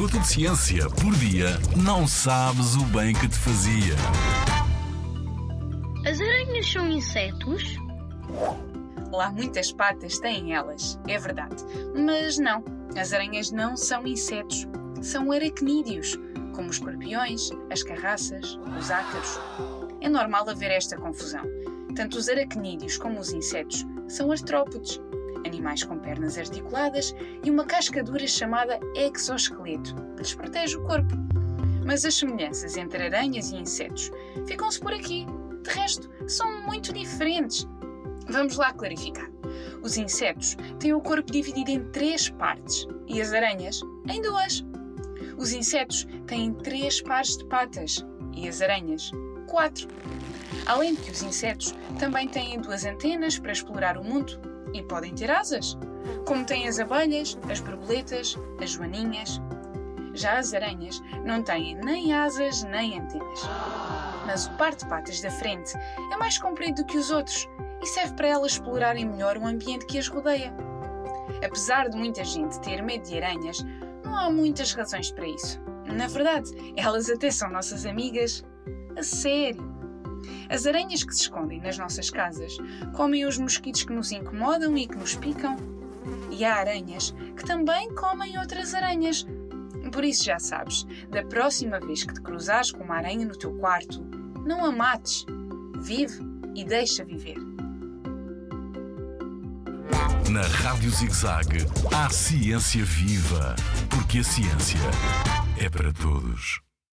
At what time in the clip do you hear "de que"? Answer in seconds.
50.94-51.10